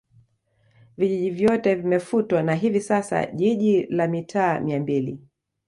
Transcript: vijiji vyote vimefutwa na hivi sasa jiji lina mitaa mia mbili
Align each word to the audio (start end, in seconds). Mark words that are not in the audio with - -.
vijiji 0.97 1.29
vyote 1.31 1.75
vimefutwa 1.75 2.43
na 2.43 2.55
hivi 2.55 2.81
sasa 2.81 3.25
jiji 3.25 3.83
lina 3.83 4.07
mitaa 4.07 4.59
mia 4.59 4.79
mbili 4.79 5.19